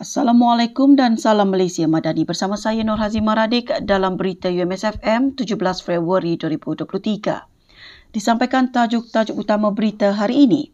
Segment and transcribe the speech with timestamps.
[0.00, 6.40] Assalamualaikum dan salam Malaysia Madani bersama saya Nur Hazim Maradik dalam berita UMSFM 17 Februari
[6.40, 6.88] 2023.
[8.08, 10.72] Disampaikan tajuk-tajuk utama berita hari ini.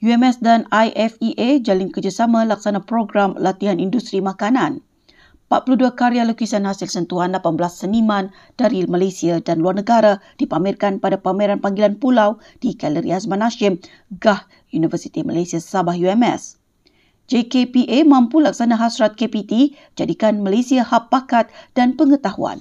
[0.00, 4.80] UMS dan IFEA jalin kerjasama laksana program latihan industri makanan.
[5.52, 11.60] 42 karya lukisan hasil sentuhan 18 seniman dari Malaysia dan luar negara dipamerkan pada pameran
[11.60, 13.84] panggilan pulau di Galeri Azman Hashim,
[14.16, 16.61] GAH Universiti Malaysia Sabah UMS.
[17.32, 22.60] JKPA mampu laksana hasrat KPT jadikan Malaysia hub bakat dan pengetahuan.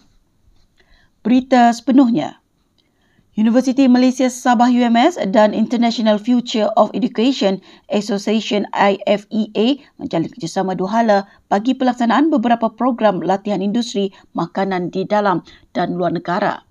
[1.27, 2.39] Berita sepenuhnya.
[3.35, 7.59] Universiti Malaysia Sabah UMS dan International Future of Education
[7.91, 11.19] Association IFEA menjalin kerjasama dua hala
[11.51, 15.43] bagi pelaksanaan beberapa program latihan industri makanan di dalam
[15.75, 16.63] dan luar negara.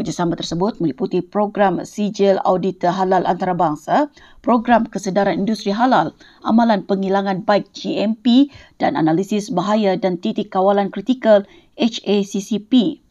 [0.00, 4.08] Kerjasama tersebut meliputi program Sijil Auditor Halal Antarabangsa,
[4.40, 8.48] program kesedaran industri halal, amalan penghilangan baik GMP
[8.80, 11.44] dan analisis bahaya dan titik kawalan kritikal
[11.76, 13.04] HACCP.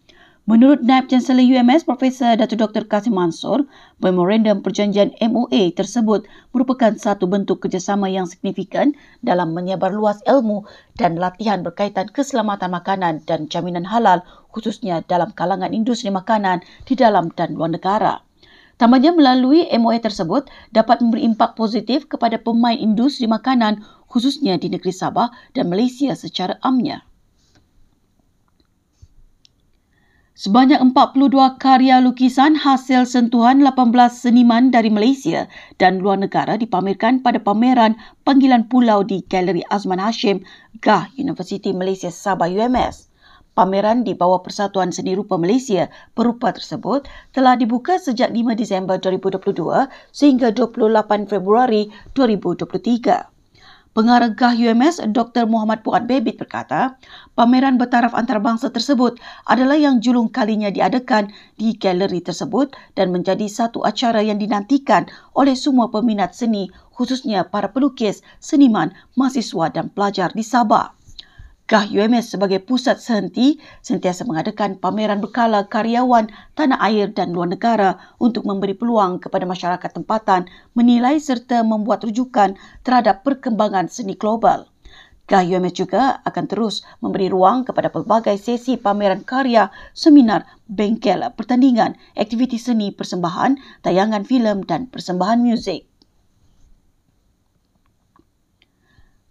[0.50, 2.58] Menurut Naib Chancellor UMS Profesor Dr.
[2.58, 2.90] Dr.
[2.90, 3.70] Kasim Mansur,
[4.02, 6.26] memorandum perjanjian MOA tersebut
[6.58, 10.66] merupakan satu bentuk kerjasama yang signifikan dalam menyebar luas ilmu
[10.98, 17.30] dan latihan berkaitan keselamatan makanan dan jaminan halal khususnya dalam kalangan industri makanan di dalam
[17.38, 18.26] dan luar negara.
[18.82, 24.98] Tambahnya melalui MOA tersebut dapat memberi impak positif kepada pemain industri makanan khususnya di negeri
[24.98, 27.06] Sabah dan Malaysia secara amnya.
[30.40, 35.52] Sebanyak 42 karya lukisan hasil sentuhan 18 seniman dari Malaysia
[35.84, 40.40] dan luar negara dipamerkan pada pameran Panggilan Pulau di Galeri Azman Hashim,
[40.80, 43.12] GAH Universiti Malaysia Sabah UMS.
[43.52, 47.04] Pameran di bawah Persatuan Seni Rupa Malaysia berupa tersebut
[47.36, 53.39] telah dibuka sejak 5 Disember 2022 sehingga 28 Februari 2023.
[53.90, 55.50] Pengarah UMS Dr.
[55.50, 57.02] Muhammad Puat Bebit berkata,
[57.34, 59.18] pameran bertaraf antarabangsa tersebut
[59.50, 65.58] adalah yang julung kalinya diadakan di galeri tersebut dan menjadi satu acara yang dinantikan oleh
[65.58, 70.99] semua peminat seni khususnya para pelukis, seniman, mahasiswa dan pelajar di Sabah.
[71.70, 76.26] GAH UMS sebagai pusat sehenti sentiasa mengadakan pameran berkala karyawan
[76.58, 82.58] tanah air dan luar negara untuk memberi peluang kepada masyarakat tempatan menilai serta membuat rujukan
[82.82, 84.66] terhadap perkembangan seni global.
[85.30, 91.94] GAH UMS juga akan terus memberi ruang kepada pelbagai sesi pameran karya, seminar, bengkel, pertandingan,
[92.18, 95.89] aktiviti seni persembahan, tayangan filem dan persembahan muzik.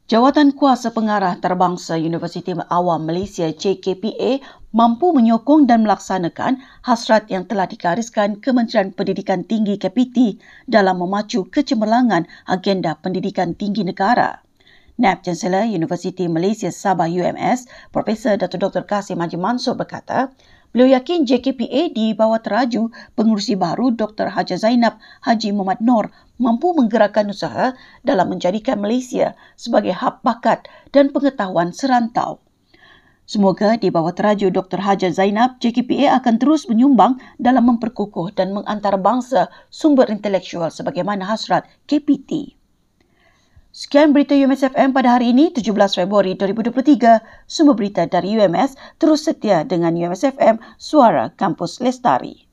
[0.09, 4.41] Jawatan Kuasa Pengarah Terbangsa Universiti Awam Malaysia JKPA
[4.73, 12.25] mampu menyokong dan melaksanakan hasrat yang telah digariskan Kementerian Pendidikan Tinggi KPT dalam memacu kecemerlangan
[12.49, 14.41] agenda pendidikan tinggi negara.
[14.97, 18.65] NAB Chancellor Universiti Malaysia Sabah UMS, Profesor Dr.
[18.65, 18.89] Dr.
[18.89, 20.33] Kasim Haji Mansur berkata,
[20.69, 24.29] Beliau yakin JKPA di bawah teraju pengurusi baru Dr.
[24.29, 27.73] Haja Zainab Haji Muhammad Nur mampu menggerakkan usaha
[28.05, 32.45] dalam menjadikan Malaysia sebagai hub bakat dan pengetahuan serantau.
[33.25, 34.81] Semoga di bawah teraju Dr.
[34.85, 42.58] Haja Zainab, JKPA akan terus menyumbang dalam memperkukuh dan mengantarabangsa sumber intelektual sebagaimana hasrat KPT.
[43.79, 45.71] Sekian berita UMSFM pada hari ini, 17
[46.03, 47.23] Februari 2023.
[47.47, 52.48] Semua berita dari UMS terus setia dengan UMSFM, Suara Kampus Lestari.